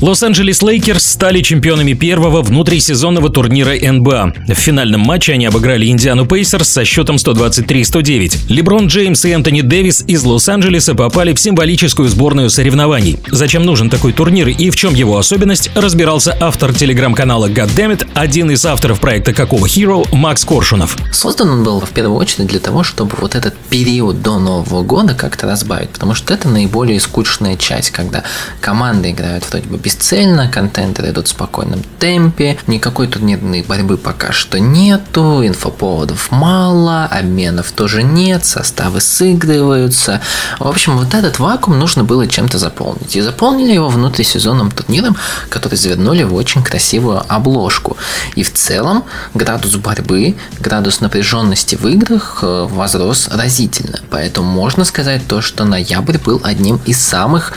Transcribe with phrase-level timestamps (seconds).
[0.00, 4.32] Лос-Анджелес Лейкерс стали чемпионами первого внутрисезонного турнира НБА.
[4.46, 8.42] В финальном матче они обыграли Индиану Пейсерс со счетом 123-109.
[8.48, 13.18] Леброн Джеймс и Энтони Дэвис из Лос-Анджелеса попали в символическую сборную соревнований.
[13.32, 18.64] Зачем нужен такой турнир и в чем его особенность, разбирался автор телеграм-канала Goddammit, один из
[18.64, 20.96] авторов проекта «Какого Hero» Макс Коршунов.
[21.12, 25.14] Создан он был в первую очередь для того, чтобы вот этот период до Нового года
[25.14, 28.22] как-то разбавить, потому что это наиболее скучная часть, когда
[28.60, 34.60] команды играют вроде бы бесцельно, контенты идут в спокойном темпе, никакой турнирной борьбы пока что
[34.60, 40.20] нету, инфоповодов мало, обменов тоже нет, составы сыгрываются.
[40.58, 43.16] В общем, вот этот вакуум нужно было чем-то заполнить.
[43.16, 45.16] И заполнили его внутрисезонным турниром,
[45.48, 47.96] который завернули в очень красивую обложку.
[48.34, 54.00] И в целом градус борьбы, градус напряженности в играх э, возрос разительно.
[54.10, 57.54] Поэтому можно сказать то, что ноябрь был одним из самых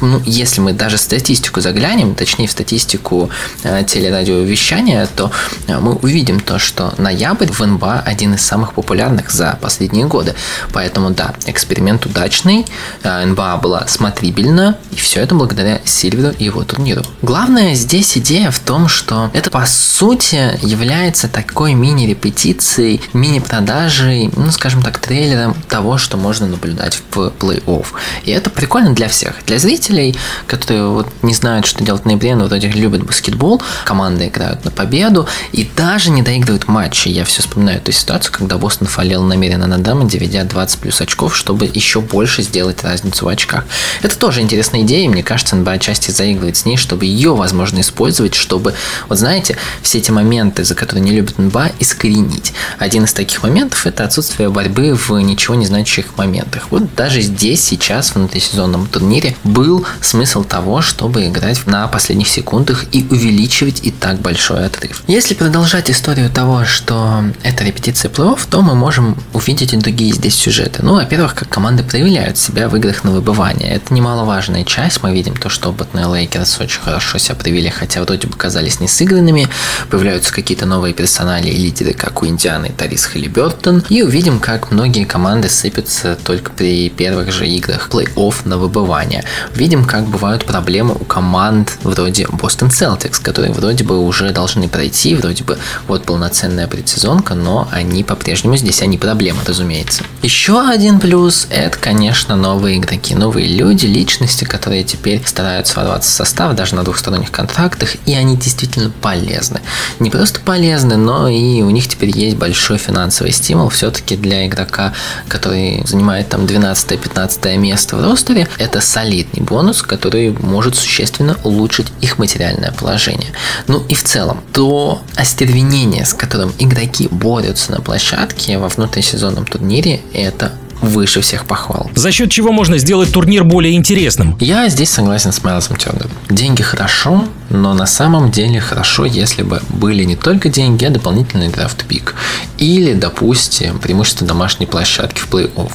[0.00, 3.30] ну, если мы даже статистику заглянем, точнее в статистику
[3.62, 5.30] э, телерадиовещания, то
[5.66, 10.34] э, мы увидим то, что ноябрь в НБА один из самых популярных за последние годы.
[10.72, 12.66] Поэтому да, эксперимент удачный,
[13.02, 17.02] э, НБА была смотрибельна, и все это благодаря Сильверу и его турниру.
[17.22, 24.82] Главное здесь идея в том, что это по сути является такой мини-репетицией, мини-продажей, ну скажем
[24.82, 27.86] так, трейлером того, что можно наблюдать в плей-офф.
[28.24, 29.34] И это прикольно для всех.
[29.46, 34.28] Для зрителей любителей, которые вот не знают, что делать ноябре, но вроде любят баскетбол, команды
[34.28, 37.08] играют на победу и даже не доигрывают матчи.
[37.08, 41.36] Я все вспоминаю эту ситуацию, когда Бостон фалил намеренно на Дамонде, ведя 20 плюс очков,
[41.36, 43.64] чтобы еще больше сделать разницу в очках.
[44.02, 47.80] Это тоже интересная идея, и мне кажется, НБА части заигрывает с ней, чтобы ее возможно
[47.80, 48.74] использовать, чтобы,
[49.08, 52.52] вот знаете, все эти моменты, за которые не любят НБА, искоренить.
[52.78, 56.68] Один из таких моментов– это отсутствие борьбы в ничего не значащих моментах.
[56.70, 62.84] Вот даже здесь, сейчас, в внутрисезонном турнире, был смысл того, чтобы играть на последних секундах
[62.92, 65.02] и увеличивать и так большой отрыв.
[65.06, 70.34] Если продолжать историю того, что это репетиция плей-офф, то мы можем увидеть и другие здесь
[70.34, 70.82] сюжеты.
[70.82, 73.74] Ну, во-первых, как команды проявляют себя в играх на выбывание.
[73.74, 75.02] Это немаловажная часть.
[75.02, 79.48] Мы видим то, что опытные Лейкерс очень хорошо себя проявили, хотя вроде бы казались несыгранными.
[79.90, 83.84] Появляются какие-то новые персоналии и лидеры, как у Индианы Тайриз Халибертон.
[83.88, 89.24] И увидим, как многие команды сыпятся только при первых же играх плей-офф на выбывание.
[89.54, 94.66] Видим видим, как бывают проблемы у команд вроде Boston Celtics, которые вроде бы уже должны
[94.68, 100.02] пройти, вроде бы вот полноценная предсезонка, но они по-прежнему здесь, они проблемы, разумеется.
[100.22, 106.14] Еще один плюс– это, конечно, новые игроки, новые люди, личности, которые теперь стараются ворваться в
[106.14, 109.60] состав даже на двухсторонних контрактах, и они действительно полезны.
[110.00, 114.94] Не просто полезны, но и у них теперь есть большой финансовый стимул все-таки для игрока,
[115.28, 121.88] который занимает там 12-15 место в ростере, это солидный бонус бонус, который может существенно улучшить
[122.00, 123.28] их материальное положение.
[123.66, 130.00] Ну и в целом, то остервенение, с которым игроки борются на площадке во внутрисезонном турнире,
[130.14, 131.90] это выше всех похвал.
[131.94, 134.36] За счет чего можно сделать турнир более интересным?
[134.40, 136.10] Я здесь согласен с Майлзом Тернером.
[136.30, 141.48] Деньги хорошо, но на самом деле хорошо, если бы были не только деньги, а дополнительный
[141.48, 142.14] драфт пик.
[142.60, 145.72] Или, допустим, преимущество домашней площадки в плей-офф.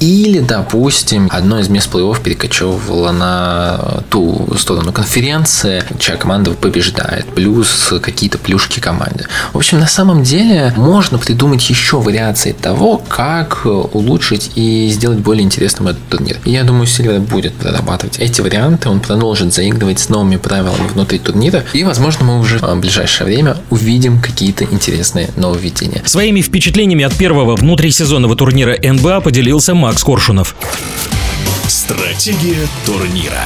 [0.00, 7.92] Или, допустим, одно из мест плей-офф перекочевывало на ту сторону конференции, чья команда побеждает, плюс
[8.02, 9.26] какие-то плюшки команде.
[9.52, 15.44] В общем, на самом деле можно придумать еще вариации того, как улучшить и сделать более
[15.44, 16.38] интересным этот турнир.
[16.44, 21.20] И я думаю, Сильвер будет прорабатывать эти варианты, он продолжит заигрывать с новыми правилами внутри
[21.20, 26.02] турнира, и, возможно, мы уже в ближайшее время увидим какие-то интересные нововведения.
[26.24, 30.56] Своими впечатлениями от первого внутрисезонного турнира НБА поделился Макс Коршунов.
[31.68, 33.44] Стратегия турнира.